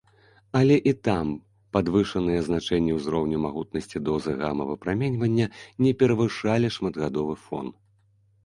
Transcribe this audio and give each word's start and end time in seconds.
Але 0.59 0.77
і 0.91 0.93
там 1.07 1.27
падвышаныя 1.75 2.39
значэнні 2.47 2.95
ўзроўню 2.95 3.37
магутнасці 3.45 4.03
дозы 4.09 4.31
гама-выпраменьвання 4.41 5.47
не 5.87 5.91
перавышалі 6.01 6.67
шматгадовы 6.79 7.35
фон. 7.45 7.71